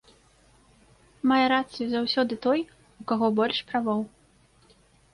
Мае 1.33 1.37
рацыю 1.53 1.87
заўсёды 1.93 2.33
той, 2.49 2.59
у 3.01 3.09
каго 3.15 3.25
больш 3.41 3.57
правоў. 3.73 4.01